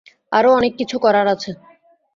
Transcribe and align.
আরও 0.31 0.49
অনেক 0.53 0.73
কিছু 0.79 0.95
করার 0.99 1.27
আছে। 1.27 1.51